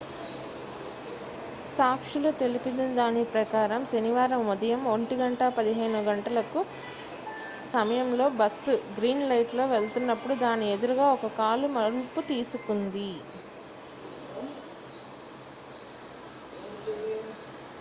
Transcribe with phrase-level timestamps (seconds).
[1.67, 6.41] సాక్షులు తెలిపిన దాని ప్రకారం శనివారం ఉదయం 1:15 గంటల
[7.67, 13.09] సమయంలో బస్సు గ్రీన్ లైట్లో వెళ్తునప్పుడు దాని ఎదురుగా ఒక కారు మలుపు తీసుకుంది